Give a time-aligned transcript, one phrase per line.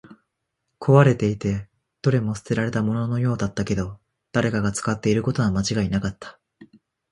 [0.79, 1.69] 壊れていて、
[2.01, 3.99] どれも捨てられたもののようだったけど、
[4.31, 6.39] 誰かが使っていることは間違いなかった